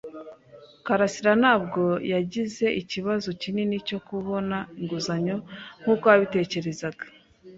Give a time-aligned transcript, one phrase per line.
[0.85, 1.81] karasira ntabwo
[2.13, 5.37] yagize ikibazo kinini cyo kubona inguzanyo
[5.81, 7.05] nkuko yabitekerezaga.